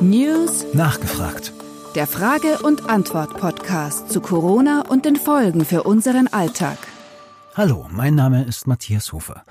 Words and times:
News 0.00 0.64
Nachgefragt. 0.72 1.52
Der 1.94 2.08
Frage- 2.08 2.58
und 2.58 2.90
Antwort-Podcast 2.90 4.10
zu 4.10 4.20
Corona 4.20 4.82
und 4.88 5.04
den 5.04 5.14
Folgen 5.14 5.64
für 5.64 5.84
unseren 5.84 6.26
Alltag. 6.26 6.76
Hallo, 7.54 7.86
mein 7.92 8.16
Name 8.16 8.42
ist 8.42 8.66
Matthias 8.66 9.12
Hofer. 9.12 9.44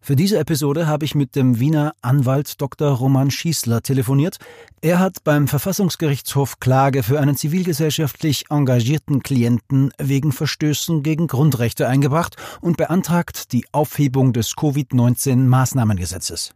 Für 0.00 0.16
diese 0.16 0.38
Episode 0.38 0.88
habe 0.88 1.04
ich 1.04 1.14
mit 1.14 1.36
dem 1.36 1.60
Wiener 1.60 1.94
Anwalt 2.02 2.60
Dr. 2.60 2.90
Roman 2.90 3.30
Schießler 3.30 3.82
telefoniert. 3.82 4.38
Er 4.80 4.98
hat 4.98 5.22
beim 5.22 5.46
Verfassungsgerichtshof 5.46 6.58
Klage 6.58 7.04
für 7.04 7.20
einen 7.20 7.36
zivilgesellschaftlich 7.36 8.46
engagierten 8.50 9.22
Klienten 9.22 9.92
wegen 9.98 10.32
Verstößen 10.32 11.04
gegen 11.04 11.28
Grundrechte 11.28 11.86
eingebracht 11.86 12.36
und 12.60 12.76
beantragt 12.76 13.52
die 13.52 13.66
Aufhebung 13.70 14.32
des 14.32 14.56
Covid-19-Maßnahmengesetzes. 14.56 16.54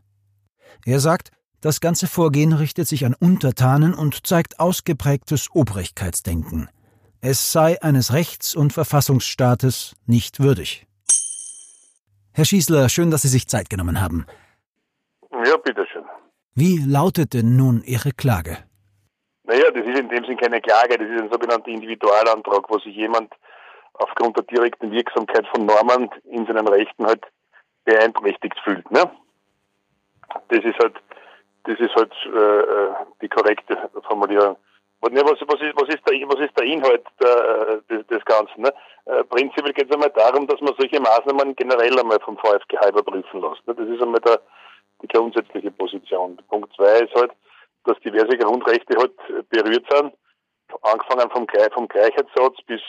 Er 0.84 0.98
sagt, 0.98 1.30
das 1.62 1.80
ganze 1.80 2.08
Vorgehen 2.08 2.52
richtet 2.52 2.88
sich 2.88 3.06
an 3.06 3.14
Untertanen 3.18 3.94
und 3.94 4.26
zeigt 4.26 4.58
ausgeprägtes 4.58 5.48
Obrigkeitsdenken. 5.54 6.68
Es 7.20 7.52
sei 7.52 7.80
eines 7.80 8.12
Rechts- 8.12 8.56
und 8.56 8.72
Verfassungsstaates 8.72 9.94
nicht 10.06 10.40
würdig. 10.40 10.86
Herr 12.34 12.44
Schießler, 12.44 12.88
schön, 12.88 13.12
dass 13.12 13.22
Sie 13.22 13.28
sich 13.28 13.46
Zeit 13.46 13.70
genommen 13.70 14.00
haben. 14.00 14.26
Ja, 15.44 15.56
bitteschön. 15.56 16.04
Wie 16.54 16.78
lautet 16.78 17.32
denn 17.32 17.56
nun 17.56 17.82
Ihre 17.84 18.10
Klage? 18.10 18.58
Naja, 19.44 19.70
das 19.70 19.86
ist 19.86 19.98
in 19.98 20.08
dem 20.08 20.24
Sinn 20.24 20.36
keine 20.38 20.60
Klage, 20.60 20.98
das 20.98 21.08
ist 21.08 21.22
ein 21.22 21.30
sogenannter 21.30 21.68
Individualantrag, 21.68 22.68
wo 22.68 22.78
sich 22.78 22.96
jemand 22.96 23.32
aufgrund 23.94 24.36
der 24.36 24.44
direkten 24.44 24.90
Wirksamkeit 24.90 25.46
von 25.54 25.66
Normen 25.66 26.10
in 26.24 26.44
seinen 26.46 26.66
Rechten 26.66 27.06
halt 27.06 27.24
beeinträchtigt 27.84 28.58
fühlt. 28.64 28.90
Ne? 28.90 29.08
Das 30.48 30.64
ist 30.64 30.78
halt 30.78 30.94
das 31.64 31.78
ist 31.78 31.94
halt 31.94 32.12
äh, 32.26 32.94
die 33.20 33.28
korrekte 33.28 33.76
Formulierung. 34.06 34.56
Und, 35.00 35.14
ne, 35.14 35.22
was, 35.24 35.38
was, 35.48 35.60
ist, 35.60 35.74
was, 35.74 35.88
ist 35.88 36.08
der, 36.08 36.28
was 36.28 36.38
ist 36.38 36.56
der 36.56 36.64
Inhalt 36.64 37.04
der, 37.20 37.82
des, 37.90 38.06
des 38.06 38.24
Ganzen? 38.24 38.62
Ne? 38.62 38.72
Äh, 39.06 39.24
prinzipiell 39.24 39.72
geht 39.72 39.88
es 39.88 39.92
einmal 39.92 40.10
darum, 40.10 40.46
dass 40.46 40.60
man 40.60 40.74
solche 40.78 41.00
Maßnahmen 41.00 41.56
generell 41.56 41.98
einmal 41.98 42.20
vom 42.20 42.38
VfGH 42.38 42.88
überprüfen 42.88 43.40
lässt. 43.40 43.66
Ne? 43.66 43.74
Das 43.74 43.88
ist 43.88 44.00
einmal 44.00 44.20
der, 44.20 44.40
die 45.02 45.08
grundsätzliche 45.08 45.72
Position. 45.72 46.38
Punkt 46.48 46.72
zwei 46.76 47.00
ist 47.00 47.14
halt, 47.16 47.32
dass 47.84 47.98
diverse 48.00 48.38
Grundrechte 48.38 48.96
halt 48.96 49.12
berührt 49.50 49.84
sind, 49.90 50.14
angefangen 50.82 51.30
vom, 51.30 51.46
vom 51.72 51.88
Gleichheitssatz 51.88 52.62
bis 52.66 52.80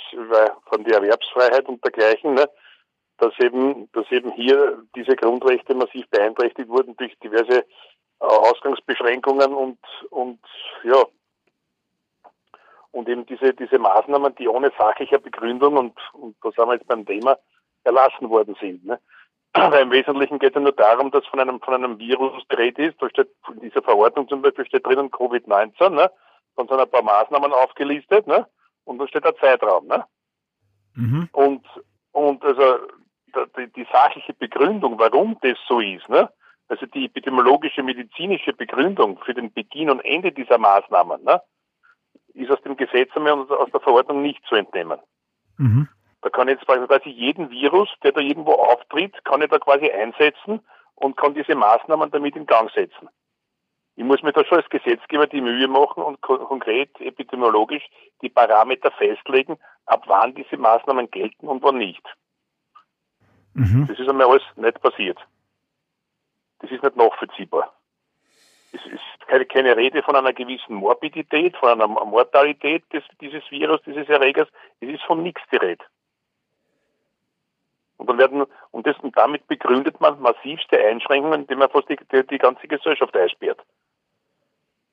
von 0.70 0.84
der 0.84 0.98
Erwerbsfreiheit 0.98 1.68
und 1.68 1.84
dergleichen, 1.84 2.36
ne? 2.36 2.48
dass 3.18 3.34
eben, 3.40 3.90
dass 3.94 4.12
eben 4.12 4.32
hier 4.34 4.84
diese 4.96 5.16
Grundrechte 5.16 5.74
massiv 5.74 6.08
beeinträchtigt 6.10 6.70
wurden 6.70 6.96
durch 6.98 7.18
diverse 7.24 7.66
Ausgangsbeschränkungen 8.20 9.54
und, 9.54 9.80
und 10.10 10.40
ja, 10.84 11.04
und 12.92 13.10
eben 13.10 13.26
diese, 13.26 13.54
diese 13.54 13.80
Maßnahmen, 13.80 14.36
die 14.36 14.48
ohne 14.48 14.72
sachliche 14.78 15.20
Begründung 15.20 15.78
und, 15.78 16.00
und 16.14 16.36
da 16.42 16.52
sind 16.52 16.68
wir 16.68 16.76
jetzt 16.76 16.88
beim 16.88 17.06
Thema, 17.06 17.38
erlassen 17.84 18.30
worden 18.30 18.56
sind. 18.62 18.86
Ne? 18.86 19.00
Weil 19.54 19.82
im 19.82 19.92
Wesentlichen 19.92 20.40
geht 20.40 20.52
es 20.52 20.56
ja 20.56 20.62
nur 20.62 20.72
darum, 20.72 21.12
dass 21.12 21.26
von 21.28 21.40
einem, 21.40 21.60
von 21.60 21.74
einem 21.74 22.00
Virus 22.00 22.44
dreht 22.50 22.78
ist, 22.80 23.02
da 23.02 23.10
steht 23.10 23.30
in 23.54 23.62
dieser 23.62 23.82
Verordnung 23.82 24.28
zum 24.28 24.42
Beispiel 24.42 24.66
steht 24.66 24.86
drinnen 24.86 25.12
Covid-19, 25.12 25.90
ne? 25.90 26.12
Dann 26.56 26.68
sind 26.68 26.80
ein 26.80 26.90
paar 26.90 27.02
Maßnahmen 27.02 27.52
aufgelistet, 27.52 28.28
ne? 28.28 28.48
Und 28.86 29.00
da 29.00 29.08
steht 29.08 29.26
ein 29.26 29.36
Zeitraum, 29.40 29.88
ne? 29.88 30.06
Mhm. 30.96 31.30
Und, 31.32 31.66
und 32.12 32.44
also 32.44 32.78
die, 33.58 33.72
die 33.74 33.88
sachliche 33.92 34.34
Begründung, 34.34 35.00
warum 35.00 35.38
das 35.42 35.58
so 35.68 35.80
ist, 35.80 36.08
ne? 36.10 36.30
Also 36.74 36.88
die 36.88 37.06
epidemiologische 37.06 37.84
medizinische 37.84 38.52
Begründung 38.52 39.20
für 39.20 39.36
den 39.36 39.54
Beginn 39.54 39.92
und 39.92 40.00
Ende 40.00 40.32
dieser 40.32 40.58
Maßnahmen 40.58 41.24
ne, 41.24 41.40
ist 42.34 42.50
aus 42.50 42.60
dem 42.64 42.76
Gesetz 42.76 43.16
und 43.16 43.28
aus 43.28 43.70
der 43.70 43.80
Verordnung 43.80 44.24
nicht 44.24 44.44
zu 44.48 44.56
entnehmen. 44.56 45.00
Mhm. 45.60 45.88
Da 46.24 46.32
kann 46.32 46.48
ich 46.48 46.56
jetzt 46.56 46.66
quasi 46.66 47.10
jeden 47.10 47.52
Virus, 47.52 47.90
der 48.02 48.12
da 48.12 48.22
irgendwo 48.22 48.54
auftritt, 48.54 49.24
kann 49.24 49.44
ich 49.44 49.50
da 49.50 49.60
quasi 49.60 49.88
einsetzen 49.92 50.62
und 50.96 51.16
kann 51.16 51.36
diese 51.36 51.54
Maßnahmen 51.54 52.10
damit 52.10 52.36
in 52.36 52.48
Gang 52.48 52.72
setzen. 52.72 53.08
Ich 53.96 54.04
muss 54.04 54.24
mir 54.24 54.34
da 54.34 54.44
schon 54.44 54.58
als 54.58 54.70
Gesetzgeber 54.70 55.28
die 55.28 55.42
Mühe 55.42 55.68
machen 55.68 56.02
und 56.02 56.22
konkret 56.22 57.00
epidemiologisch 57.00 57.84
die 58.24 58.30
Parameter 58.30 58.90
festlegen, 58.90 59.60
ab 59.86 60.06
wann 60.08 60.34
diese 60.34 60.58
Maßnahmen 60.58 61.12
gelten 61.12 61.48
und 61.48 61.62
wann 61.62 61.78
nicht. 61.78 62.04
Mhm. 63.54 63.86
Das 63.88 64.00
ist 64.00 64.10
einmal 64.10 64.26
alles 64.26 64.42
nicht 64.56 64.82
passiert 64.82 65.20
das 66.64 66.72
ist 66.72 66.82
nicht 66.82 66.96
nachvollziehbar. 66.96 67.74
Es 68.72 68.84
ist 68.86 69.28
keine, 69.28 69.46
keine 69.46 69.76
Rede 69.76 70.02
von 70.02 70.16
einer 70.16 70.32
gewissen 70.32 70.76
Morbidität, 70.76 71.56
von 71.58 71.70
einer 71.70 71.88
Mortalität 71.88 72.84
des, 72.92 73.04
dieses 73.20 73.44
Virus, 73.52 73.82
dieses 73.86 74.08
Erregers. 74.08 74.48
Es 74.80 74.88
ist 74.90 75.04
von 75.04 75.22
nichts 75.22 75.42
die 75.52 75.58
Rede. 75.58 75.84
Und 77.98 78.10
dann 78.10 78.18
werden, 78.18 78.46
und, 78.72 78.88
das, 78.88 78.98
und 79.00 79.16
damit 79.18 79.46
begründet 79.48 80.00
man 80.00 80.20
massivste 80.22 80.80
Einschränkungen, 80.80 81.42
indem 81.42 81.60
man 81.60 81.70
fast 81.70 81.90
die, 81.90 81.98
die, 82.12 82.26
die 82.26 82.38
ganze 82.38 82.68
Gesellschaft 82.68 83.16
einsperrt. 83.16 83.60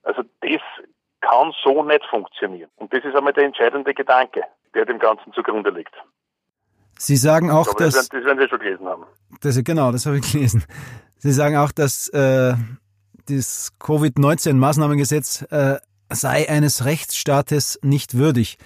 Also 0.03 0.23
das 0.41 0.61
kann 1.21 1.55
so 1.63 1.85
nicht 1.85 2.05
funktionieren. 2.07 2.71
Und 2.77 2.93
das 2.93 3.05
ist 3.05 3.15
einmal 3.15 3.33
der 3.33 3.45
entscheidende 3.45 3.95
Gedanke, 3.95 4.45
der 4.75 4.87
dem 4.87 4.99
Ganzen 4.99 5.33
zugrunde 5.33 5.71
liegt. 5.71 5.95
Sie 7.01 7.17
sagen 7.17 7.51
auch, 7.51 7.65
glaube, 7.65 7.85
dass... 7.85 7.95
Das 7.95 8.13
werden, 8.13 8.21
das 8.21 8.27
werden 8.27 8.39
Sie 8.41 8.49
schon 8.49 8.59
gelesen 8.59 8.87
haben. 8.87 9.07
Das, 9.41 9.65
genau, 9.65 9.91
das 9.91 10.05
habe 10.05 10.19
ich 10.19 10.33
gelesen. 10.33 10.65
Sie 11.17 11.33
sagen 11.33 11.57
auch, 11.57 11.73
dass 11.73 12.09
äh, 12.09 12.53
das 13.27 13.73
Covid-19-Maßnahmengesetz 13.81 15.51
äh, 15.51 15.79
sei 16.11 16.49
eines 16.51 16.85
Rechtsstaates 16.85 17.81
nicht 17.83 18.19
würdig. 18.19 18.59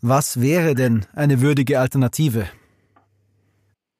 Was 0.00 0.40
wäre 0.40 0.76
denn 0.76 1.06
eine 1.16 1.40
würdige 1.40 1.80
Alternative? 1.80 2.48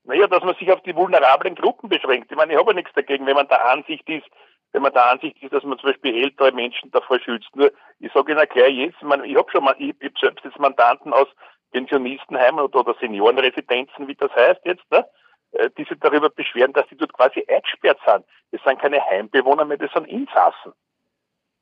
Naja, 0.04 0.28
dass 0.28 0.44
man 0.44 0.54
sich 0.54 0.70
auf 0.70 0.82
die 0.84 0.94
vulnerablen 0.94 1.56
Gruppen 1.56 1.88
beschränkt. 1.88 2.30
Ich 2.30 2.36
meine, 2.36 2.52
ich 2.52 2.58
habe 2.60 2.70
ja 2.70 2.76
nichts 2.76 2.92
dagegen, 2.94 3.26
wenn 3.26 3.34
man 3.34 3.48
der 3.48 3.68
Ansicht 3.68 4.08
ist, 4.08 4.26
wenn 4.70 4.82
man 4.82 4.92
der 4.92 5.10
Ansicht 5.10 5.42
ist, 5.42 5.52
dass 5.52 5.64
man 5.64 5.78
zum 5.80 5.90
Beispiel 5.90 6.14
ältere 6.14 6.52
Menschen 6.52 6.92
davor 6.92 7.18
schützt. 7.18 7.48
Nur, 7.56 7.72
ich 7.98 8.12
sage 8.12 8.32
Ihnen 8.32 8.46
gleich 8.48 8.72
jetzt, 8.74 9.02
ich, 9.02 9.30
ich 9.30 9.36
habe 9.36 9.50
schon 9.50 9.64
mal, 9.64 9.74
ich, 9.78 9.96
ich 10.00 10.12
selbst 10.20 10.44
jetzt 10.44 10.60
Mandanten 10.60 11.12
aus 11.12 11.26
Pensionistenheimen 11.72 12.60
oder, 12.60 12.80
oder 12.80 12.94
Seniorenresidenzen, 13.00 14.08
wie 14.08 14.14
das 14.14 14.34
heißt 14.34 14.60
jetzt, 14.64 14.90
ne? 14.90 15.06
Äh, 15.52 15.70
die 15.76 15.84
sich 15.84 15.98
darüber 16.00 16.28
beschweren, 16.28 16.72
dass 16.72 16.86
die 16.88 16.96
dort 16.96 17.12
quasi 17.12 17.44
eingesperrt 17.48 17.98
sind. 18.04 18.24
Das 18.52 18.62
sind 18.62 18.80
keine 18.80 19.04
Heimbewohner 19.04 19.64
mehr, 19.64 19.78
das 19.78 19.92
sind 19.92 20.06
Insassen. 20.06 20.72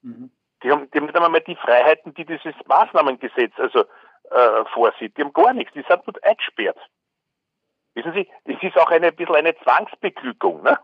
Mhm. 0.02 0.30
Die, 0.62 0.70
haben, 0.70 0.90
die 0.90 0.98
haben 0.98 1.06
nicht 1.06 1.14
einmal 1.14 1.30
mehr 1.30 1.40
die 1.42 1.56
Freiheiten, 1.56 2.14
die 2.14 2.24
dieses 2.24 2.54
Maßnahmengesetz 2.66 3.52
also 3.58 3.84
äh, 4.30 4.64
vorsieht. 4.72 5.16
Die 5.16 5.22
haben 5.22 5.32
gar 5.32 5.52
nichts, 5.52 5.72
die 5.74 5.84
sind 5.88 6.02
dort 6.04 6.22
eingesperrt. 6.24 6.78
Wissen 7.94 8.12
Sie, 8.12 8.28
das 8.44 8.62
ist 8.62 8.76
auch 8.76 8.90
eine, 8.90 9.08
ein 9.08 9.16
bisschen 9.16 9.36
eine 9.36 9.56
Zwangsbeglückung, 9.58 10.62
ne? 10.62 10.78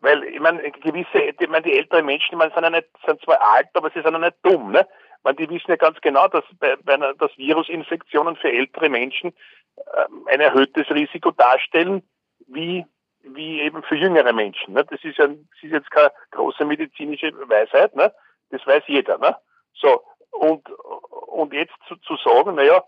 Weil, 0.00 0.24
ich 0.24 0.40
meine, 0.40 0.70
gewisse, 0.72 1.18
ich 1.18 1.48
meine, 1.48 1.62
die 1.62 1.78
älteren 1.78 2.04
Menschen, 2.04 2.32
ich 2.32 2.38
meine, 2.38 2.52
sind, 2.52 2.64
ja 2.64 2.70
nicht, 2.70 2.88
sind 3.06 3.20
zwar 3.22 3.40
alt, 3.40 3.68
aber 3.74 3.90
sie 3.90 4.02
sind 4.02 4.12
ja 4.12 4.18
nicht 4.18 4.36
dumm, 4.42 4.72
ne? 4.72 4.86
Man, 5.24 5.36
die 5.36 5.48
wissen 5.48 5.70
ja 5.70 5.76
ganz 5.76 6.00
genau, 6.00 6.28
dass 6.28 6.44
bei, 6.58 6.76
bei 6.76 6.94
einer, 6.94 7.14
dass 7.14 7.36
Virusinfektionen 7.36 8.36
für 8.36 8.50
ältere 8.50 8.88
Menschen 8.88 9.32
äh, 9.76 10.32
ein 10.32 10.40
erhöhtes 10.40 10.90
Risiko 10.90 11.30
darstellen, 11.30 12.02
wie, 12.48 12.84
wie 13.22 13.60
eben 13.60 13.82
für 13.84 13.94
jüngere 13.94 14.32
Menschen. 14.32 14.74
Ne? 14.74 14.84
Das, 14.84 15.02
ist 15.04 15.18
ja, 15.18 15.28
das 15.28 15.62
ist 15.62 15.72
jetzt 15.72 15.90
keine 15.90 16.12
große 16.32 16.64
medizinische 16.64 17.32
Weisheit, 17.48 17.94
ne? 17.94 18.12
das 18.50 18.66
weiß 18.66 18.82
jeder. 18.86 19.18
Ne? 19.18 19.36
So, 19.74 20.02
und, 20.32 20.68
und 20.70 21.52
jetzt 21.52 21.74
zu, 21.86 21.96
zu 21.96 22.16
sagen, 22.16 22.56
naja, 22.56 22.82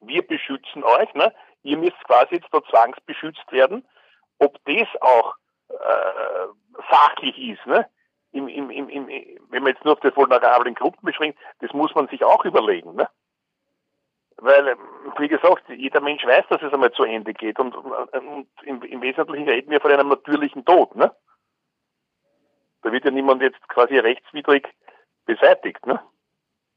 wir 0.00 0.26
beschützen 0.26 0.84
euch, 0.84 1.12
ne? 1.14 1.32
ihr 1.62 1.78
müsst 1.78 1.98
quasi 2.04 2.36
jetzt 2.36 2.48
da 2.52 2.62
zwangsbeschützt 2.62 3.50
werden, 3.50 3.86
ob 4.38 4.58
das 4.64 4.88
auch 5.00 5.34
äh, 5.68 6.46
sachlich 6.90 7.36
ist, 7.38 7.66
ne? 7.66 7.86
Im, 8.32 8.46
im, 8.48 8.70
im, 8.70 9.08
wenn 9.48 9.62
man 9.62 9.72
jetzt 9.72 9.84
nur 9.84 9.94
auf 9.94 10.00
die 10.00 10.14
vulnerablen 10.14 10.74
Gruppen 10.74 11.06
beschränkt, 11.06 11.38
das 11.60 11.72
muss 11.72 11.94
man 11.94 12.08
sich 12.08 12.22
auch 12.24 12.44
überlegen. 12.44 12.94
Ne? 12.94 13.08
Weil, 14.36 14.76
wie 15.18 15.28
gesagt, 15.28 15.64
jeder 15.68 16.00
Mensch 16.00 16.24
weiß, 16.24 16.44
dass 16.48 16.62
es 16.62 16.72
einmal 16.72 16.92
zu 16.92 17.04
Ende 17.04 17.34
geht 17.34 17.58
und, 17.58 17.74
und 17.74 18.48
im, 18.62 18.82
im, 18.82 19.02
Wesentlichen 19.02 19.48
reden 19.48 19.70
wir 19.70 19.80
von 19.80 19.90
einem 19.90 20.08
natürlichen 20.08 20.64
Tod. 20.64 20.94
Ne? 20.94 21.10
Da 22.82 22.92
wird 22.92 23.04
ja 23.04 23.10
niemand 23.10 23.42
jetzt 23.42 23.66
quasi 23.68 23.98
rechtswidrig 23.98 24.68
beseitigt. 25.26 25.84
Ne? 25.86 26.00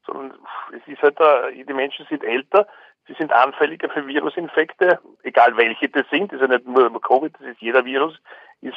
Sondern 0.04 0.36
es 0.72 0.86
ist 0.88 1.02
halt, 1.02 1.18
die 1.54 1.72
Menschen 1.72 2.04
sind 2.06 2.24
älter, 2.24 2.66
sie 3.06 3.14
sind 3.14 3.32
anfälliger 3.32 3.88
für 3.90 4.06
Virusinfekte, 4.06 5.00
egal 5.22 5.56
welche 5.56 5.88
das 5.88 6.08
sind. 6.10 6.32
Das 6.32 6.40
ist 6.40 6.48
ja 6.48 6.56
nicht 6.56 6.66
nur 6.66 7.00
Covid, 7.00 7.32
das 7.34 7.48
ist 7.48 7.60
jeder 7.60 7.84
Virus, 7.84 8.18
ist 8.60 8.76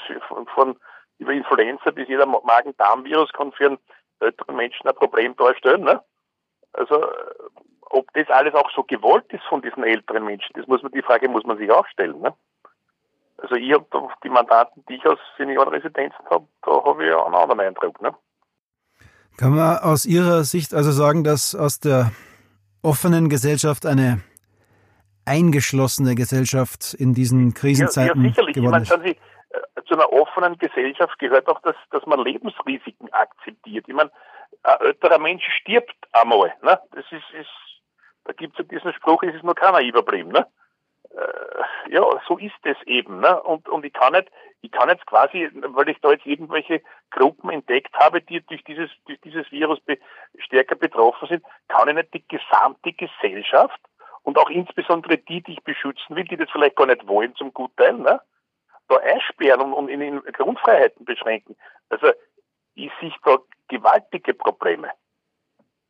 von 0.54 0.78
über 1.20 1.32
Influenza 1.32 1.92
bis 1.92 2.08
jeder 2.08 2.26
Magen-Darm-Virus 2.26 3.32
kann 3.34 3.52
für 3.52 3.68
einen 3.68 3.78
älteren 4.20 4.56
Menschen 4.56 4.88
ein 4.88 4.96
Problem 4.96 5.36
darstellen. 5.36 5.84
Ne? 5.84 6.02
Also 6.74 7.08
ob 7.82 8.12
das 8.14 8.30
alles 8.30 8.54
auch 8.54 8.70
so 8.76 8.84
gewollt 8.84 9.32
ist 9.32 9.44
von 9.46 9.62
diesen 9.62 9.84
älteren 9.84 10.26
Menschen, 10.26 10.52
das 10.56 10.68
muss 10.68 10.84
man, 10.84 10.92
die 10.92 11.02
Frage 11.02 11.30
muss 11.30 11.46
man 11.46 11.58
sich 11.58 11.72
auch 11.72 11.88
stellen. 11.88 12.20
Ne? 12.20 12.34
Also 13.38 13.56
ich 13.56 13.74
habe 13.74 13.86
die 14.24 14.30
Mandanten, 14.30 14.84
die 14.90 14.96
ich 14.96 15.06
aus 15.06 15.20
Seniorenresidenzen 15.38 16.26
habe, 16.30 16.48
da 16.64 16.72
habe 16.84 17.06
ich 17.06 17.16
einen 17.16 17.36
anderen 17.36 17.60
Eindruck. 17.60 18.02
Ne? 18.02 18.14
Kann 19.38 19.56
man 19.56 19.78
aus 19.80 20.06
Ihrer 20.06 20.44
Sicht 20.44 20.74
also 20.74 20.92
sagen, 20.92 21.24
dass 21.24 21.56
aus 21.56 21.80
der 21.80 22.12
offenen 22.82 23.30
Gesellschaft 23.30 23.86
eine 23.86 24.22
eingeschlossene 25.26 26.16
Gesellschaft 26.16 26.94
in 26.94 27.14
diesen 27.14 27.54
Krisenzeiten 27.54 28.22
ja, 28.22 28.28
ja, 28.28 28.30
sicherlich. 28.30 28.56
geworden 28.56 28.84
ist? 28.84 28.92
Ich 28.92 28.98
meine, 28.98 29.10
äh, 29.12 29.16
zu 29.86 29.96
einer 29.96 30.12
offenen 30.12 30.58
Gesellschaft 30.58 31.18
gehört 31.20 31.48
auch, 31.48 31.62
dass, 31.62 31.76
dass 31.92 32.06
man 32.06 32.24
Lebensrisiken 32.24 33.12
akzeptiert. 33.14 33.86
Ich 33.88 33.94
meine, 33.94 34.12
ein 34.64 34.80
älterer 34.82 35.20
Mensch 35.20 35.46
stirbt 35.62 35.96
einmal. 36.12 36.54
Ne? 36.62 36.80
Das 36.92 37.06
ist, 37.12 37.30
ist 37.40 37.50
da 38.26 38.34
gibt 38.34 38.54
es 38.54 38.60
ja 38.60 38.64
diesen 38.64 38.94
Spruch, 38.94 39.24
es 39.24 39.36
ist 39.36 39.44
nur 39.44 39.56
keiner 39.56 39.82
überblieben. 39.82 40.32
Ne? 40.32 40.48
Äh, 41.12 41.92
ja, 41.94 42.04
so 42.28 42.38
ist 42.38 42.54
es 42.64 42.78
eben. 42.86 43.20
Ne? 43.20 43.42
Und, 43.44 43.70
und 43.70 43.86
ich 43.86 43.94
kann 43.94 44.14
nicht, 44.14 44.30
ich 44.62 44.72
kann 44.72 44.90
jetzt 44.90 45.06
quasi, 45.06 45.50
weil 45.54 45.90
ich 45.90 46.00
da 46.02 46.12
jetzt 46.12 46.26
irgendwelche 46.26 46.82
Gruppen 47.12 47.52
entdeckt 47.52 47.94
habe, 47.96 48.22
die 48.22 48.42
durch 48.42 48.64
dieses, 48.64 48.90
durch 49.06 49.22
dieses 49.22 49.50
Virus 49.52 49.80
be 49.82 49.98
stärker 50.40 50.76
betroffen 50.76 51.28
sind, 51.28 51.44
kann 51.68 51.88
ich 51.88 51.96
nicht 51.96 52.14
die 52.14 52.28
gesamte 52.28 52.94
Gesellschaft 52.94 53.80
und 54.24 54.38
auch 54.40 54.50
insbesondere 54.50 55.18
die, 55.20 55.42
die 55.44 55.54
ich 55.54 55.64
beschützen 55.64 56.16
will, 56.16 56.26
die 56.26 56.38
das 56.38 56.50
vielleicht 56.52 56.76
gar 56.76 56.88
nicht 56.88 57.08
wollen 57.08 57.36
zum 57.36 57.54
Gutteil, 57.54 57.94
ne? 57.94 58.20
Da 58.88 58.98
einsperren 58.98 59.62
und, 59.62 59.74
und 59.74 59.90
in, 59.90 60.02
in 60.02 60.22
Grundfreiheiten 60.34 61.06
beschränken. 61.06 61.56
Also 61.90 62.12
ich 62.76 62.92
sehe 63.00 63.14
da 63.24 63.38
gewaltige 63.68 64.34
Probleme. 64.34 64.92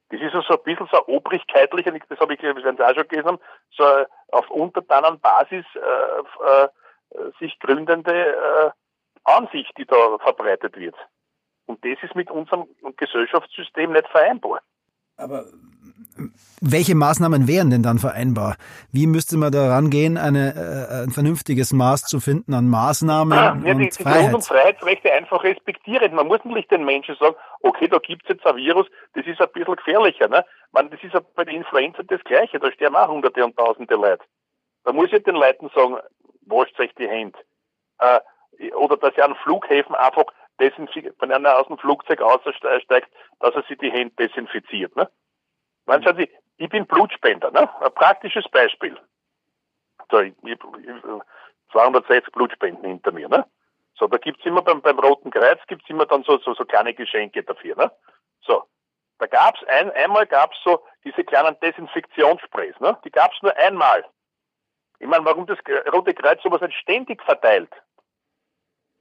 Das 0.09 0.21
ist 0.21 0.33
so 0.47 0.55
ein 0.55 0.63
bisschen 0.63 0.87
so 0.91 1.07
obrigkeitlich, 1.07 1.85
das 1.85 2.19
habe 2.19 2.33
ich, 2.33 2.39
glaube 2.39 2.59
ich, 2.59 2.65
auch 2.65 2.93
schon 2.93 3.07
gelesen 3.07 3.39
so 3.75 3.83
auf 4.31 4.49
Untertanenbasis 4.51 5.65
äh, 5.75 6.63
äh, 6.63 6.69
sich 7.39 7.57
gründende 7.59 8.13
äh, 8.13 8.71
Ansicht, 9.23 9.71
die 9.77 9.85
da 9.85 10.17
verbreitet 10.19 10.77
wird. 10.77 10.95
Und 11.65 11.83
das 11.83 11.97
ist 12.03 12.15
mit 12.15 12.29
unserem 12.29 12.67
Gesellschaftssystem 12.97 13.91
nicht 13.91 14.07
vereinbar. 14.09 14.61
Aber 15.17 15.45
welche 16.61 16.95
Maßnahmen 16.95 17.47
wären 17.47 17.69
denn 17.69 17.83
dann 17.83 17.99
vereinbar? 17.99 18.55
Wie 18.91 19.07
müsste 19.07 19.37
man 19.37 19.51
da 19.51 19.67
rangehen, 19.69 20.17
eine, 20.17 20.55
äh, 20.55 21.03
ein 21.03 21.11
vernünftiges 21.11 21.73
Maß 21.73 22.03
zu 22.03 22.19
finden 22.19 22.53
an 22.53 22.69
Maßnahmen 22.69 23.37
ja, 23.37 23.51
und 23.51 23.79
die, 23.79 23.89
die 23.89 24.03
Grund- 24.03 24.33
und 24.33 24.45
Freiheitsrechte 24.45 25.11
einfach 25.11 25.43
respektieren. 25.43 26.15
Man 26.15 26.27
muss 26.27 26.43
nicht 26.45 26.71
den 26.71 26.85
Menschen 26.85 27.15
sagen, 27.19 27.35
okay, 27.61 27.87
da 27.87 27.97
gibt 27.99 28.23
es 28.23 28.29
jetzt 28.29 28.45
ein 28.45 28.55
Virus, 28.55 28.87
das 29.13 29.25
ist 29.25 29.41
ein 29.41 29.49
bisschen 29.53 29.75
gefährlicher. 29.75 30.27
Ne? 30.27 30.45
Man, 30.71 30.89
das 30.89 31.03
ist 31.03 31.13
bei 31.35 31.43
der 31.43 31.53
Influenza 31.53 32.03
das 32.03 32.23
Gleiche, 32.23 32.59
da 32.59 32.71
sterben 32.71 32.95
auch 32.95 33.09
Hunderte 33.09 33.43
und 33.43 33.57
Tausende 33.57 33.95
Leute. 33.95 34.23
Da 34.85 34.93
muss 34.93 35.11
ich 35.11 35.23
den 35.23 35.35
Leuten 35.35 35.69
sagen, 35.75 35.97
wascht 36.45 36.79
euch 36.79 36.93
die 36.95 37.07
Hände. 37.07 37.37
Äh, 37.99 38.19
oder 38.73 38.95
dass 38.95 39.13
er 39.17 39.25
an 39.25 39.35
Flughäfen 39.43 39.95
einfach 39.95 40.25
wenn 40.57 41.31
einer 41.31 41.59
aus 41.59 41.67
dem 41.67 41.77
Flugzeug 41.77 42.21
aussteigt, 42.21 43.09
dass 43.41 43.55
er 43.55 43.63
sich 43.63 43.77
die 43.77 43.91
Hände 43.91 44.15
desinfiziert. 44.15 44.95
Ne? 44.95 45.09
Man 45.85 46.03
schauen 46.03 46.17
Sie, 46.17 46.29
ich 46.57 46.69
bin 46.69 46.85
Blutspender, 46.85 47.51
ne? 47.51 47.69
Ein 47.81 47.93
praktisches 47.93 48.47
Beispiel. 48.49 48.97
So, 50.09 50.19
ich, 50.19 50.33
ich, 50.43 50.59
260 51.71 52.31
Blutspenden 52.31 52.85
hinter 52.85 53.11
mir, 53.11 53.27
ne? 53.27 53.45
So, 53.97 54.07
da 54.07 54.17
gibt's 54.17 54.45
immer 54.45 54.61
beim, 54.61 54.81
beim 54.81 54.99
Roten 54.99 55.31
Kreuz 55.31 55.59
gibt's 55.67 55.89
immer 55.89 56.05
dann 56.05 56.23
so, 56.23 56.37
so, 56.39 56.53
so 56.53 56.65
kleine 56.65 56.93
Geschenke 56.93 57.43
dafür, 57.43 57.75
ne? 57.75 57.91
So. 58.41 58.63
Da 59.17 59.27
gab's 59.27 59.63
ein, 59.67 59.91
einmal 59.91 60.25
gab's 60.25 60.57
so 60.63 60.83
diese 61.05 61.23
kleinen 61.23 61.57
Desinfektionssprays, 61.61 62.77
ne? 62.79 62.97
Die 63.05 63.11
gab's 63.11 63.41
nur 63.41 63.55
einmal. 63.55 64.03
Ich 64.99 65.07
meine, 65.07 65.25
warum 65.25 65.45
das 65.45 65.57
Rote 65.93 66.13
Kreuz 66.13 66.41
sowas 66.43 66.61
nicht 66.61 66.77
ständig 66.77 67.21
verteilt? 67.23 67.71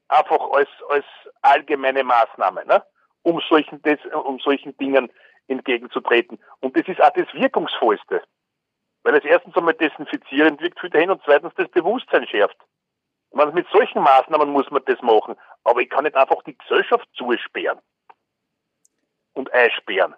Einfach 0.08 0.40
als, 0.52 0.68
als 0.88 1.04
allgemeine 1.42 2.04
Maßnahme, 2.04 2.64
ne? 2.66 2.84
Um 3.22 3.40
solchen, 3.48 3.82
um 4.12 4.38
solchen 4.38 4.76
Dingen 4.76 5.10
entgegenzutreten. 5.48 6.38
Und 6.60 6.76
das 6.76 6.86
ist 6.88 7.02
auch 7.02 7.12
das 7.14 7.32
Wirkungsvollste. 7.34 8.22
Weil 9.02 9.16
es 9.16 9.24
erstens 9.24 9.56
einmal 9.56 9.74
desinfizierend 9.74 10.60
wirkt 10.60 10.80
für 10.80 10.90
dahin 10.90 11.10
und 11.10 11.22
zweitens 11.24 11.52
das 11.56 11.68
Bewusstsein 11.68 12.26
schärft. 12.26 12.56
Man, 13.32 13.52
mit 13.52 13.66
solchen 13.72 14.02
Maßnahmen 14.02 14.48
muss 14.50 14.70
man 14.70 14.82
das 14.86 15.00
machen. 15.02 15.36
Aber 15.64 15.80
ich 15.80 15.90
kann 15.90 16.04
nicht 16.04 16.16
einfach 16.16 16.42
die 16.44 16.56
Gesellschaft 16.56 17.08
zusperren 17.14 17.78
und 19.34 19.52
einsperren. 19.52 20.14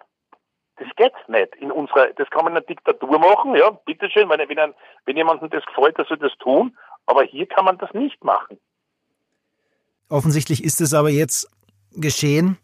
Das 0.77 0.87
geht 0.95 1.13
nicht. 1.27 1.55
In 1.55 1.71
unserer, 1.71 2.13
das 2.13 2.29
kann 2.29 2.45
man 2.45 2.53
in 2.53 2.57
einer 2.57 2.65
Diktatur 2.65 3.17
machen, 3.17 3.55
ja, 3.55 3.71
bitteschön, 3.71 4.29
wenn, 4.29 4.47
wenn, 4.47 4.73
wenn 5.05 5.17
jemandem 5.17 5.49
das 5.49 5.65
gefällt, 5.65 5.97
der 5.97 6.05
soll 6.05 6.17
das 6.17 6.37
tun. 6.37 6.77
Aber 7.07 7.23
hier 7.23 7.47
kann 7.47 7.65
man 7.65 7.77
das 7.79 7.91
nicht 7.93 8.23
machen. 8.23 8.59
Offensichtlich 10.09 10.63
ist 10.63 10.79
es 10.79 10.93
aber 10.93 11.09
jetzt 11.09 11.49
geschehen. 12.01 12.57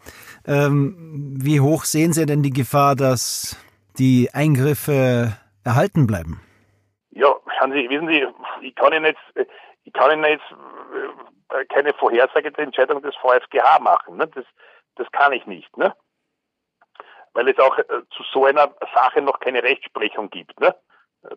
Ähm, 0.45 1.35
wie 1.41 1.59
hoch 1.59 1.85
sehen 1.85 2.13
Sie 2.13 2.25
denn 2.25 2.43
die 2.43 2.53
Gefahr, 2.53 2.95
dass 2.95 3.57
die 3.97 4.29
Eingriffe 4.33 5.33
erhalten 5.63 6.07
bleiben? 6.07 6.41
Ja, 7.11 7.33
Sie, 7.71 7.89
wissen 7.89 8.07
Sie, 8.07 8.25
ich 8.61 8.75
kann 8.75 8.93
Ihnen 8.93 9.05
jetzt, 9.05 9.49
ich 9.83 9.93
kann 9.93 10.11
Ihnen 10.11 10.25
jetzt 10.25 10.43
äh, 11.49 11.65
keine 11.65 11.93
Vorhersage 11.93 12.51
der 12.51 12.65
Entscheidung 12.65 13.01
des 13.01 13.15
VfGH 13.15 13.79
machen. 13.79 14.17
Ne? 14.17 14.27
Das, 14.27 14.45
das 14.95 15.11
kann 15.11 15.33
ich 15.33 15.45
nicht, 15.45 15.75
ne? 15.77 15.95
Weil 17.33 17.47
es 17.47 17.57
auch 17.59 17.77
äh, 17.77 17.83
zu 18.15 18.23
so 18.31 18.45
einer 18.45 18.73
Sache 18.93 19.21
noch 19.21 19.39
keine 19.39 19.63
Rechtsprechung 19.63 20.29
gibt. 20.29 20.59
Ne? 20.59 20.75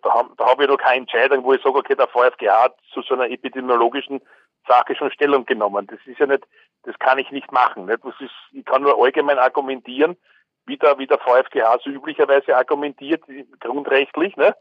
Da 0.02 0.14
habe 0.14 0.30
da 0.36 0.46
hab 0.46 0.60
ich 0.60 0.68
noch 0.68 0.78
keine 0.78 1.02
Entscheidung, 1.02 1.44
wo 1.44 1.52
ich 1.52 1.62
sage, 1.62 1.76
okay, 1.76 1.94
der 1.94 2.08
VfGH 2.08 2.64
hat 2.64 2.76
zu 2.92 3.02
so 3.02 3.14
einer 3.14 3.30
epidemiologischen 3.30 4.20
Sache 4.66 4.94
schon 4.94 5.10
Stellung 5.10 5.44
genommen. 5.46 5.86
Das 5.86 5.98
ist 6.06 6.18
ja 6.18 6.26
nicht, 6.26 6.46
das 6.84 6.98
kann 6.98 7.18
ich 7.18 7.30
nicht 7.30 7.50
machen. 7.52 7.86
Nicht? 7.86 8.04
Das 8.04 8.14
ist, 8.20 8.32
ich 8.52 8.64
kann 8.64 8.82
nur 8.82 9.02
allgemein 9.02 9.38
argumentieren, 9.38 10.16
wie 10.66 10.76
der, 10.76 10.98
wie 10.98 11.06
der 11.06 11.18
VfGH 11.18 11.78
so 11.84 11.90
üblicherweise 11.90 12.56
argumentiert, 12.56 13.22
grundrechtlich, 13.60 14.36
ne? 14.36 14.54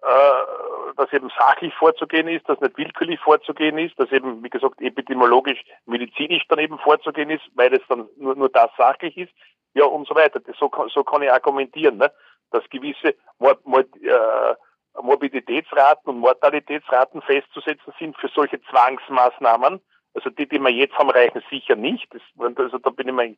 Äh, 0.00 0.94
dass 0.96 1.12
eben 1.12 1.30
sachlich 1.36 1.74
vorzugehen 1.74 2.28
ist, 2.28 2.48
dass 2.48 2.60
nicht 2.60 2.78
willkürlich 2.78 3.18
vorzugehen 3.20 3.78
ist, 3.78 3.98
dass 3.98 4.10
eben, 4.12 4.42
wie 4.44 4.50
gesagt, 4.50 4.80
epidemiologisch, 4.80 5.60
medizinisch 5.86 6.44
dann 6.48 6.60
eben 6.60 6.78
vorzugehen 6.78 7.30
ist, 7.30 7.42
weil 7.54 7.72
es 7.74 7.82
dann 7.88 8.08
nur, 8.16 8.36
nur 8.36 8.48
das 8.48 8.70
sachlich 8.76 9.16
ist, 9.16 9.32
ja 9.74 9.84
und 9.84 10.06
so 10.06 10.14
weiter. 10.14 10.40
Das, 10.40 10.56
so, 10.56 10.70
so 10.92 11.02
kann 11.02 11.22
ich 11.22 11.32
argumentieren, 11.32 11.98
ne? 11.98 12.12
dass 12.50 12.68
gewisse 12.70 13.14
Mord, 13.38 13.64
Mord, 13.66 13.88
äh, 14.02 14.54
Morbiditätsraten 15.02 16.10
und 16.10 16.20
Mortalitätsraten 16.20 17.22
festzusetzen 17.22 17.92
sind 17.98 18.16
für 18.16 18.28
solche 18.28 18.60
Zwangsmaßnahmen. 18.62 19.80
Also 20.14 20.30
die, 20.30 20.48
die 20.48 20.58
wir 20.58 20.70
jetzt 20.70 20.96
haben, 20.96 21.10
reichen 21.10 21.42
sicher 21.50 21.76
nicht. 21.76 22.12
Das, 22.12 22.22
also 22.56 22.78
da 22.78 22.90
bin 22.90 23.08
ich 23.08 23.14
mir 23.14 23.36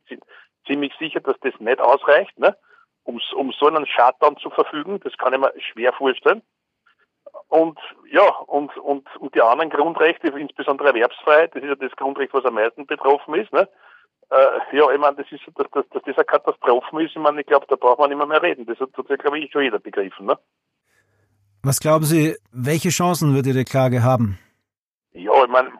ziemlich 0.66 0.92
sicher, 0.98 1.20
dass 1.20 1.38
das 1.40 1.58
nicht 1.58 1.80
ausreicht, 1.80 2.38
ne? 2.38 2.56
um, 3.04 3.20
um 3.37 3.52
so 3.52 3.66
einen 3.66 3.87
Shutdown 3.87 4.37
zu 4.38 4.50
verfügen. 4.50 5.00
Das 5.00 5.16
kann 5.18 5.35
ich 5.35 5.40
mir 5.40 5.52
schwer 5.73 5.92
vorstellen. 5.92 6.42
Und 7.49 7.78
ja, 8.11 8.28
und, 8.46 8.76
und, 8.78 9.08
und 9.16 9.35
die 9.35 9.42
anderen 9.42 9.70
Grundrechte, 9.70 10.28
insbesondere 10.28 10.88
Erwerbsfreiheit, 10.88 11.54
das 11.54 11.62
ist 11.62 11.68
ja 11.68 11.75
das 11.75 11.96
Grundrecht, 11.96 12.32
was 12.32 12.44
am 12.44 12.54
meisten 12.54 12.87
betroffen 12.87 13.35
ist. 13.35 13.52
Ne? 13.52 13.68
Äh, 14.30 14.76
ja, 14.76 14.90
ich 14.90 14.99
meine, 14.99 15.16
das 15.16 15.30
ist, 15.32 15.42
dass, 15.56 15.68
dass, 15.70 15.88
dass 15.88 16.02
das 16.02 16.16
eine 16.16 16.25
Katastrophe 16.25 17.02
ist, 17.02 17.11
ich 17.11 17.16
meine, 17.16 17.40
ich 17.40 17.46
glaube, 17.46 17.66
da 17.68 17.76
braucht 17.76 17.99
man 17.99 18.08
nicht 18.08 18.18
mehr, 18.18 18.26
mehr 18.26 18.42
reden. 18.42 18.66
Das 18.66 18.78
hat, 18.78 18.92
glaube 18.94 19.38
ich, 19.38 19.50
schon 19.50 19.62
jeder 19.62 19.80
begriffen. 19.80 20.26
Ne? 20.26 20.38
Was 21.62 21.81
glauben 21.81 22.05
Sie, 22.05 22.37
welche 22.52 22.88
Chancen 22.88 23.35
wird 23.35 23.47
Ihre 23.47 23.64
Klage 23.64 24.02
haben? 24.02 24.38
Ja, 25.12 25.45
ich 25.45 25.50
meine, 25.50 25.71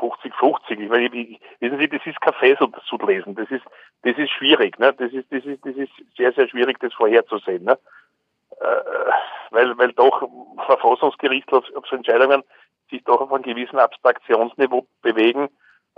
50, 0.00 0.34
50. 0.34 0.80
Ich 0.80 0.88
meine, 0.88 1.06
ich, 1.14 1.40
wissen 1.60 1.78
Sie, 1.78 1.88
das 1.88 2.00
ist 2.04 2.20
kein 2.20 2.34
Fessel 2.34 2.68
zu 2.88 2.96
lesen. 3.06 3.36
Das 3.36 3.48
ist, 3.50 3.64
das 4.02 4.16
ist 4.18 4.30
schwierig, 4.30 4.78
ne? 4.78 4.92
Das 4.92 5.12
ist, 5.12 5.30
das 5.30 5.44
ist, 5.44 5.64
das 5.64 5.76
ist 5.76 5.92
sehr, 6.16 6.32
sehr 6.32 6.48
schwierig, 6.48 6.78
das 6.80 6.92
vorherzusehen, 6.94 7.64
ne? 7.64 7.78
Äh, 8.60 9.10
weil, 9.50 9.78
weil 9.78 9.92
doch 9.92 10.28
Verfassungsgerichtsentscheidungen 10.66 12.42
sich 12.90 13.04
doch 13.04 13.20
auf 13.20 13.32
einem 13.32 13.44
gewissen 13.44 13.78
Abstraktionsniveau 13.78 14.86
bewegen 15.02 15.48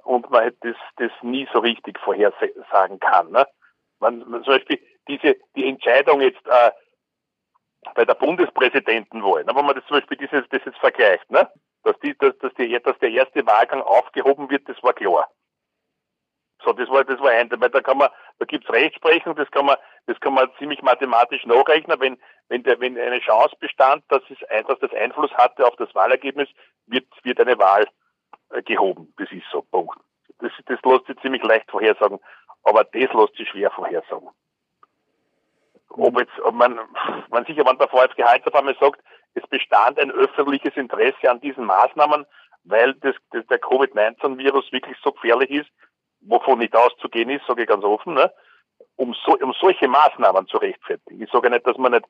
und 0.04 0.30
man 0.30 0.52
das, 0.60 0.76
das 0.96 1.10
nie 1.22 1.48
so 1.52 1.60
richtig 1.60 1.98
vorhersagen 2.00 3.00
kann, 3.00 3.30
ne? 3.30 3.46
Man, 3.98 4.28
man 4.28 4.44
zum 4.44 4.54
Beispiel 4.54 4.78
diese, 5.08 5.36
die 5.56 5.68
Entscheidung 5.68 6.20
jetzt, 6.20 6.46
äh, 6.46 6.70
bei 7.94 8.04
der 8.04 8.14
Bundespräsidentenwahl, 8.14 9.46
wenn 9.46 9.66
man 9.66 9.74
das 9.74 9.84
zum 9.86 9.98
Beispiel 9.98 10.16
dieses, 10.16 10.48
das 10.48 10.64
jetzt 10.64 10.78
vergleicht, 10.78 11.30
ne? 11.30 11.50
dass, 11.82 11.98
die, 12.00 12.16
dass, 12.16 12.36
dass, 12.38 12.52
die, 12.54 12.78
dass 12.80 12.98
der 12.98 13.10
erste 13.10 13.46
Wahlgang 13.46 13.82
aufgehoben 13.82 14.50
wird, 14.50 14.68
das 14.68 14.82
war 14.82 14.92
klar. 14.92 15.28
So, 16.64 16.72
das 16.72 16.88
war, 16.90 17.04
das 17.04 17.18
war 17.18 17.30
ein, 17.30 17.50
weil 17.50 17.70
da 17.70 17.80
kann 17.80 17.98
man, 17.98 18.08
da 18.38 18.44
gibt's 18.44 18.70
Rechtsprechung, 18.70 19.34
das 19.34 19.50
kann 19.50 19.66
man, 19.66 19.76
das 20.06 20.18
kann 20.20 20.34
man 20.34 20.48
ziemlich 20.58 20.80
mathematisch 20.82 21.44
nachrechnen, 21.44 21.98
wenn, 21.98 22.18
wenn 22.48 22.62
der, 22.62 22.78
wenn 22.78 22.96
eine 22.96 23.18
Chance 23.18 23.56
bestand, 23.58 24.04
dass 24.08 24.22
es, 24.30 24.38
dass 24.68 24.78
das 24.78 24.92
Einfluss 24.94 25.32
hatte 25.32 25.66
auf 25.66 25.74
das 25.76 25.92
Wahlergebnis, 25.94 26.48
wird, 26.86 27.06
wird 27.24 27.40
eine 27.40 27.58
Wahl 27.58 27.88
äh, 28.50 28.62
gehoben. 28.62 29.12
Das 29.18 29.30
ist 29.32 29.44
so, 29.50 29.62
Punkt. 29.62 29.98
Das, 30.38 30.52
das 30.66 30.78
lässt 30.84 31.06
sich 31.06 31.18
ziemlich 31.20 31.42
leicht 31.42 31.68
vorhersagen, 31.68 32.20
aber 32.62 32.84
das 32.84 33.12
lässt 33.12 33.34
sich 33.36 33.48
schwer 33.48 33.72
vorhersagen 33.72 34.28
ob 35.96 36.18
jetzt, 36.18 36.38
ob 36.42 36.54
man, 36.54 36.78
man 37.30 37.44
sicher, 37.44 37.64
wenn 37.66 37.78
der 37.78 37.88
VfGH 37.88 38.46
auf 38.46 38.54
einmal 38.54 38.76
sagt, 38.80 39.00
es 39.34 39.46
bestand 39.48 39.98
ein 39.98 40.10
öffentliches 40.10 40.76
Interesse 40.76 41.30
an 41.30 41.40
diesen 41.40 41.64
Maßnahmen, 41.64 42.26
weil 42.64 42.94
das, 42.94 43.14
das 43.30 43.46
der 43.46 43.58
Covid-19-Virus 43.58 44.72
wirklich 44.72 44.96
so 45.02 45.12
gefährlich 45.12 45.50
ist, 45.50 45.70
wovon 46.20 46.58
nicht 46.58 46.76
auszugehen 46.76 47.30
ist, 47.30 47.46
sage 47.46 47.62
ich 47.62 47.68
ganz 47.68 47.84
offen, 47.84 48.14
ne? 48.14 48.32
um, 48.96 49.14
so, 49.24 49.36
um 49.38 49.52
solche 49.60 49.88
Maßnahmen 49.88 50.46
zu 50.46 50.58
rechtfertigen. 50.58 51.22
Ich 51.22 51.30
sage 51.30 51.50
nicht, 51.50 51.66
dass 51.66 51.76
man 51.78 51.92
nicht 51.92 52.04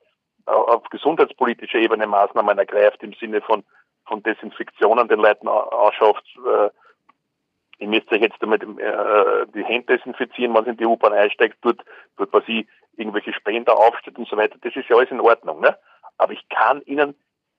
auf 0.47 0.83
gesundheitspolitischer 0.91 1.79
Ebene 1.79 2.07
Maßnahmen 2.07 2.59
ergreift 2.59 3.03
im 3.03 3.15
Sinne 3.15 3.41
von, 3.43 3.65
von 4.07 4.23
Desinfektionen 4.23 5.09
den 5.09 5.21
Leuten 5.21 5.49
ausschafft. 5.49 6.25
Äh, 6.45 6.71
ich 7.79 7.89
müsste 7.89 8.17
jetzt 8.17 8.37
damit 8.41 8.63
äh, 8.63 9.47
die 9.55 9.65
Hände 9.65 9.97
desinfizieren, 9.97 10.55
wenn 10.55 10.65
sie 10.65 10.71
in 10.71 10.77
die 10.77 10.87
U-Bahn 10.87 11.13
einsteigt, 11.13 11.59
dort, 11.63 11.85
dort 12.17 12.33
was 12.33 12.45
ich 12.47 12.67
irgendwelche 12.97 13.33
Spender 13.33 13.77
aufstellt 13.77 14.19
und 14.19 14.29
so 14.29 14.37
weiter. 14.37 14.57
Das 14.61 14.77
ist 14.77 14.89
ja 14.89 14.97
alles 14.97 15.11
in 15.11 15.21
Ordnung. 15.21 15.61
Ne? 15.61 15.77
Aber 16.19 16.33
ich 16.33 16.49
kann 16.49 16.83
ihnen 16.83 17.15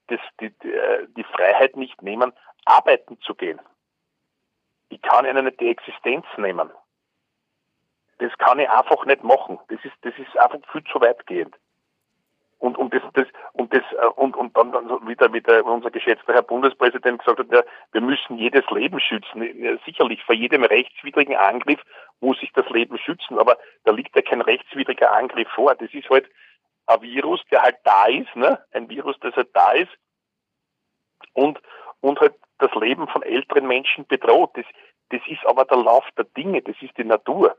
das, 0.08 0.20
die, 0.40 0.52
die, 0.64 0.72
äh, 0.72 1.08
die 1.16 1.24
Freiheit 1.24 1.76
nicht 1.76 2.02
nehmen, 2.02 2.34
arbeiten 2.66 3.20
zu 3.22 3.36
gehen. 3.36 3.60
Ich 4.90 5.02
kann 5.02 5.26
ihnen 5.26 5.46
nicht 5.46 5.60
die 5.60 5.70
Existenz 5.70 6.26
nehmen. 6.38 6.70
Das 8.20 8.32
kann 8.38 8.60
ich 8.60 8.70
einfach 8.70 9.06
nicht 9.06 9.24
machen. 9.24 9.60
Das 9.70 9.84
ist, 9.84 9.96
das 10.02 10.14
ist 10.18 10.38
einfach 10.38 10.60
viel 10.72 10.84
zu 10.86 11.02
weitgehend. 11.02 11.56
Und, 12.64 12.78
und 12.78 12.94
das, 12.94 13.02
das, 13.14 13.28
und 13.52 13.74
das, 13.74 13.82
äh, 13.92 14.06
und, 14.16 14.38
und 14.38 14.56
dann, 14.56 14.72
dann 14.72 15.06
wieder, 15.06 15.34
wieder 15.34 15.66
unser 15.66 15.92
geschätzter 15.92 16.34
Herr 16.34 16.44
Bundespräsident 16.44 17.20
gesagt 17.20 17.40
hat, 17.40 17.52
ja, 17.52 17.62
wir 17.92 18.00
müssen 18.00 18.38
jedes 18.38 18.64
Leben 18.72 19.02
schützen. 19.02 19.42
Sicherlich, 19.86 20.24
vor 20.24 20.34
jedem 20.34 20.64
rechtswidrigen 20.64 21.36
Angriff 21.36 21.82
muss 22.22 22.40
sich 22.40 22.54
das 22.54 22.70
Leben 22.70 22.98
schützen, 22.98 23.38
aber 23.38 23.58
da 23.84 23.92
liegt 23.92 24.16
ja 24.16 24.22
kein 24.22 24.40
rechtswidriger 24.40 25.12
Angriff 25.12 25.50
vor. 25.50 25.76
Das 25.76 25.94
ist 25.94 26.10
halt 26.10 26.30
ein 26.88 27.02
Virus, 27.02 27.42
der 27.52 27.64
halt 27.64 27.80
da 27.84 28.06
ist, 28.06 28.34
ne? 28.34 28.64
Ein 28.72 28.88
Virus, 28.90 29.18
das 29.20 29.36
halt 29.36 29.50
da 29.54 29.74
ist 29.74 29.92
und, 31.34 31.60
und 32.00 32.22
halt 32.22 32.36
das 32.60 32.74
Leben 32.76 33.10
von 33.10 33.24
älteren 33.24 33.68
Menschen 33.68 34.08
bedroht. 34.08 34.52
Das, 34.54 34.66
das 35.10 35.20
ist 35.28 35.46
aber 35.46 35.66
der 35.66 35.80
Lauf 35.80 36.06
der 36.18 36.28
Dinge, 36.38 36.62
das 36.62 36.78
ist 36.80 36.98
die 36.98 37.04
Natur. 37.04 37.58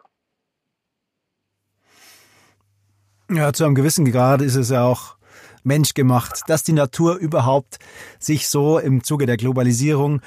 Ja, 3.31 3.53
zu 3.53 3.65
einem 3.65 3.75
gewissen 3.75 4.11
Grad 4.11 4.43
ist 4.43 4.57
es 4.57 4.71
ja 4.71 4.85
auch 4.85 5.17
menschgemacht, 5.65 6.43
dass 6.49 6.63
die 6.63 6.73
Natur 6.73 7.17
überhaupt 7.17 7.79
sich 8.19 8.49
so 8.49 8.79
im 8.79 9.03
Zuge 9.03 9.27
der 9.27 9.37
Globalisierung 9.37 10.21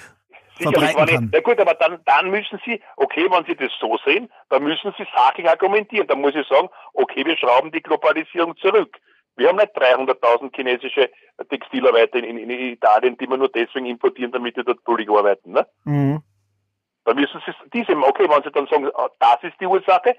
Sicherlich, 0.58 0.92
verbreiten 0.92 1.16
kann. 1.16 1.25
Ich, 1.25 1.34
ja 1.34 1.42
gut, 1.42 1.60
aber 1.60 1.75
dann, 1.75 2.00
dann 2.06 2.32
müssen 2.32 2.60
Sie, 2.66 2.82
okay, 2.96 3.27
wenn 3.30 3.46
Sie 3.46 3.56
das 3.56 3.72
so 3.80 3.98
sehen, 4.06 4.30
dann 4.50 4.63
müssen 4.63 4.94
Sie 4.98 5.06
sachlich 5.16 5.48
argumentieren. 5.48 6.08
Dann 6.08 6.22
muss 6.22 6.36
ich 6.36 6.48
sagen, 6.48 6.70
okay, 6.94 7.24
wir 7.25 7.38
schrauben 7.38 7.72
die 7.72 7.82
Globalisierung 7.82 8.58
zurück. 8.58 8.98
Wir 9.36 9.50
haben 9.50 9.58
nicht 9.58 9.77
300.000 9.77 10.56
chinesische 10.56 11.12
Textilarbeiter 11.50 12.18
in, 12.18 12.39
in, 12.39 12.50
Italien, 12.50 13.16
die 13.20 13.30
wir 13.30 13.38
nur 13.38 13.50
deswegen 13.50 13.86
importieren, 13.86 14.32
damit 14.32 14.58
die 14.58 14.63
dort 14.63 14.84
billig 14.84 15.08
arbeiten. 15.10 15.51
Ne? 15.51 15.68
Mhm. 15.84 16.24
Da 17.06 17.13
müssen 17.13 17.39
Sie 17.46 17.54
diese, 17.72 17.96
okay, 17.96 18.27
wenn 18.27 18.44
Sie 18.44 18.51
dann 18.51 18.66
sagen, 18.66 18.89
ah, 18.96 19.10
das 19.20 19.44
ist 19.44 19.62
die 19.62 19.68
Ursache, 19.68 20.16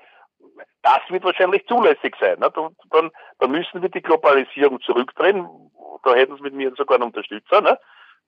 das 0.82 1.00
wird 1.08 1.24
wahrscheinlich 1.24 1.66
zulässig 1.66 2.14
sein. 2.20 2.38
Ne? 2.38 2.50
Dann, 2.90 3.10
dann 3.38 3.50
müssen 3.50 3.82
wir 3.82 3.88
die 3.88 4.02
Globalisierung 4.02 4.80
zurückdrehen. 4.80 5.48
Da 6.04 6.14
hätten 6.14 6.36
Sie 6.36 6.42
mit 6.42 6.54
mir 6.54 6.72
sogar 6.76 6.96
einen 6.96 7.04
Unterstützer. 7.04 7.60
Ne? 7.60 7.78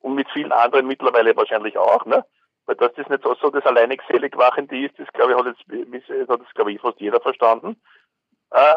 Und 0.01 0.15
mit 0.15 0.29
vielen 0.31 0.53
anderen 0.53 0.87
mittlerweile 0.87 1.37
wahrscheinlich 1.37 1.77
auch. 1.79 2.05
Ne? 2.07 2.25
Weil 2.67 2.77
dass 2.77 2.93
das 2.95 3.09
nicht 3.09 3.23
so, 3.23 3.35
so 3.35 3.51
das 3.51 3.65
alleinig 3.65 4.03
Seligmachende 4.09 4.79
ist, 4.79 4.99
das 4.99 5.09
glaube 5.13 5.33
ich, 5.33 5.39
hat 5.39 5.47
jetzt, 5.47 6.29
hat 6.29 6.41
das, 6.41 6.55
glaube 6.55 6.73
ich, 6.73 6.81
fast 6.81 7.01
jeder 7.01 7.21
verstanden. 7.21 7.81
Äh, 8.51 8.77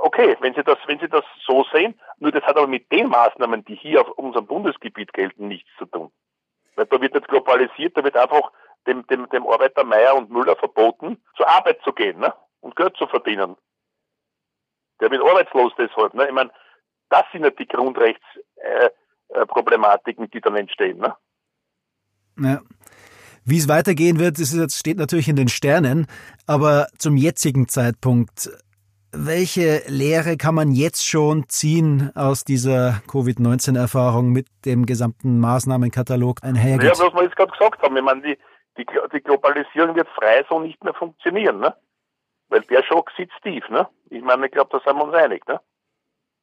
okay, 0.00 0.36
wenn 0.40 0.54
Sie 0.54 0.62
das, 0.62 0.78
wenn 0.86 0.98
Sie 0.98 1.08
das 1.08 1.24
so 1.46 1.64
sehen, 1.72 1.98
nur 2.18 2.32
das 2.32 2.42
hat 2.44 2.56
aber 2.56 2.66
mit 2.66 2.90
den 2.92 3.08
Maßnahmen, 3.08 3.64
die 3.64 3.74
hier 3.74 4.02
auf 4.02 4.10
unserem 4.10 4.46
Bundesgebiet 4.46 5.12
gelten, 5.12 5.48
nichts 5.48 5.70
zu 5.78 5.86
tun. 5.86 6.10
Weil 6.76 6.86
da 6.86 7.00
wird 7.00 7.14
jetzt 7.14 7.28
globalisiert, 7.28 7.96
da 7.96 8.04
wird 8.04 8.16
einfach 8.16 8.50
dem, 8.86 9.06
dem, 9.06 9.26
dem 9.30 9.46
Arbeiter 9.46 9.84
Meier 9.84 10.14
und 10.16 10.30
Müller 10.30 10.56
verboten, 10.56 11.22
zur 11.36 11.48
Arbeit 11.48 11.80
zu 11.84 11.92
gehen 11.92 12.18
ne? 12.18 12.34
und 12.60 12.74
Geld 12.76 12.96
zu 12.96 13.06
verdienen. 13.06 13.56
Der 15.00 15.10
wird 15.10 15.22
arbeitslos 15.22 15.72
deshalb. 15.76 16.14
Ne? 16.14 16.26
Ich 16.26 16.32
meine, 16.32 16.50
das 17.10 17.24
sind 17.32 17.44
ja 17.44 17.50
die 17.50 17.66
Grundrechtsproblematiken, 17.66 20.24
äh, 20.24 20.26
äh 20.26 20.30
die 20.32 20.40
dann 20.40 20.56
entstehen. 20.56 20.98
Ne? 20.98 21.14
Ja. 22.38 22.60
Wie 23.46 23.58
es 23.58 23.68
weitergehen 23.68 24.18
wird, 24.18 24.40
das 24.40 24.54
jetzt, 24.54 24.78
steht 24.78 24.96
natürlich 24.96 25.28
in 25.28 25.36
den 25.36 25.48
Sternen, 25.48 26.06
aber 26.46 26.86
zum 26.96 27.18
jetzigen 27.18 27.68
Zeitpunkt, 27.68 28.48
welche 29.12 29.82
Lehre 29.86 30.38
kann 30.38 30.54
man 30.54 30.72
jetzt 30.72 31.06
schon 31.06 31.46
ziehen 31.48 32.10
aus 32.14 32.44
dieser 32.44 33.02
Covid-19-Erfahrung 33.06 34.30
mit 34.30 34.46
dem 34.64 34.86
gesamten 34.86 35.40
Maßnahmenkatalog 35.40 36.42
einhergeht? 36.42 36.96
Ja, 36.96 37.04
was 37.04 37.14
wir 37.14 37.22
jetzt 37.22 37.36
gerade 37.36 37.52
gesagt 37.52 37.82
haben, 37.82 37.94
ich 37.96 38.02
meine, 38.02 38.22
die, 38.22 38.38
die, 38.76 38.86
die 39.12 39.20
Globalisierung 39.20 39.94
wird 39.94 40.08
frei 40.08 40.44
so 40.48 40.58
nicht 40.58 40.82
mehr 40.84 40.94
funktionieren, 40.94 41.60
ne? 41.60 41.76
Weil 42.48 42.62
der 42.62 42.82
Schock 42.82 43.10
sitzt 43.16 43.40
tief, 43.42 43.68
ne? 43.68 43.88
Ich 44.10 44.22
meine, 44.22 44.46
ich 44.46 44.52
glaube, 44.52 44.70
da 44.70 44.80
sind 44.84 44.98
wir 44.98 45.04
uns 45.04 45.14
einig, 45.14 45.46
ne? 45.46 45.60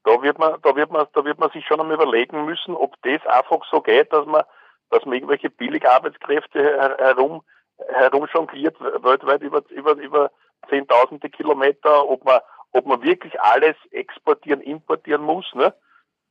Da 0.04 0.22
wird 0.22 0.40
man, 0.40 0.60
da 0.62 0.76
wird 0.76 0.92
man, 0.92 1.06
da 1.14 1.24
wird 1.26 1.40
man 1.40 1.52
sich 1.52 1.66
schon 1.66 1.80
einmal 1.80 1.96
überlegen 1.96 2.46
müssen, 2.46 2.76
ob 2.76 2.96
das 3.04 3.26
einfach 3.28 3.64
so 3.70 3.82
geht, 3.82 4.12
dass 4.12 4.26
man, 4.26 4.44
dass 4.90 5.06
man 5.06 5.16
irgendwelche 5.16 5.50
Billigarbeitskräfte 5.50 6.98
herum, 6.98 7.44
herumjongliert, 7.88 8.80
weltweit 8.80 9.42
über, 9.42 9.64
über, 9.70 9.94
über 9.94 10.32
zehntausende 10.70 11.30
Kilometer, 11.30 12.08
ob 12.08 12.26
man, 12.26 12.42
ob 12.72 12.86
man 12.86 13.02
wirklich 13.04 13.40
alles 13.42 13.76
exportieren, 13.92 14.62
importieren 14.62 15.22
muss, 15.22 15.54
ne? 15.54 15.74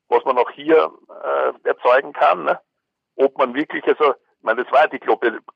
Was 0.09 0.25
man 0.25 0.39
auch 0.39 0.51
hier 0.51 0.91
äh, 1.23 1.69
erzeugen 1.69 2.13
kann, 2.13 2.45
ne? 2.45 2.61
Ob 3.17 3.39
man 3.39 3.55
wirklich, 3.55 3.87
also 3.87 4.15
ich 4.41 4.45
meine, 4.45 4.65
das 4.65 4.73
war 4.73 4.81
ja 4.81 4.87
die 4.87 5.01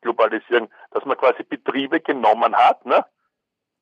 Globalisierung, 0.03 0.69
dass 0.91 1.07
man 1.07 1.17
quasi 1.17 1.43
Betriebe 1.43 2.01
genommen 2.01 2.55
hat, 2.55 2.85
ne? 2.85 3.03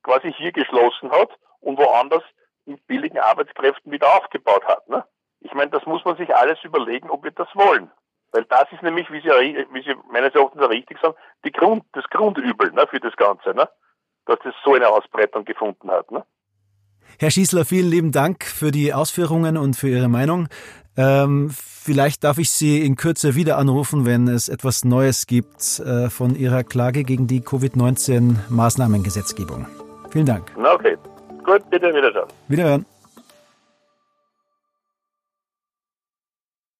quasi 0.01 0.31
hier 0.31 0.53
geschlossen 0.53 1.11
hat 1.11 1.29
und 1.59 1.77
woanders 1.77 2.23
mit 2.65 2.87
billigen 2.87 3.19
Arbeitskräften 3.19 3.91
wieder 3.91 4.07
aufgebaut 4.15 4.63
hat. 4.65 4.87
Ne? 4.87 5.03
Ich 5.41 5.53
meine, 5.53 5.71
das 5.71 5.85
muss 5.85 6.05
man 6.05 6.15
sich 6.15 6.33
alles 6.33 6.57
überlegen, 6.63 7.09
ob 7.09 7.25
wir 7.25 7.31
das 7.31 7.49
wollen. 7.53 7.91
Weil 8.31 8.45
das 8.45 8.71
ist 8.71 8.81
nämlich, 8.81 9.11
wie 9.11 9.19
Sie, 9.19 9.27
wie 9.73 9.83
Sie 9.83 9.93
meines 10.09 10.33
Erachtens 10.33 10.69
richtig 10.69 10.97
sagen, 11.01 11.15
die 11.43 11.51
Grund, 11.51 11.83
das 11.91 12.05
Grundübel 12.09 12.71
ne, 12.71 12.87
für 12.89 13.01
das 13.01 13.15
Ganze, 13.17 13.53
ne? 13.53 13.67
dass 14.25 14.39
das 14.41 14.55
so 14.63 14.73
eine 14.73 14.87
Ausbreitung 14.87 15.43
gefunden 15.43 15.91
hat. 15.91 16.09
Ne? 16.11 16.23
Herr 17.19 17.29
Schießler, 17.29 17.65
vielen 17.65 17.89
lieben 17.89 18.11
Dank 18.13 18.45
für 18.45 18.71
die 18.71 18.93
Ausführungen 18.93 19.57
und 19.57 19.75
für 19.75 19.89
Ihre 19.89 20.07
Meinung. 20.07 20.47
Ähm, 20.95 21.49
vielleicht 21.51 22.23
darf 22.23 22.37
ich 22.37 22.51
Sie 22.51 22.85
in 22.85 22.95
Kürze 22.95 23.33
wieder 23.35 23.57
anrufen, 23.57 24.05
wenn 24.05 24.27
es 24.27 24.49
etwas 24.49 24.85
Neues 24.85 25.25
gibt 25.27 25.79
äh, 25.79 26.09
von 26.09 26.35
Ihrer 26.35 26.63
Klage 26.63 27.03
gegen 27.03 27.27
die 27.27 27.41
Covid-19-Maßnahmengesetzgebung. 27.41 29.67
Vielen 30.11 30.25
Dank. 30.25 30.51
Okay, 30.57 30.95
gut, 31.43 31.69
bitte 31.69 31.93
wiederschauen. 31.93 32.29
Wiederhören. 32.47 32.85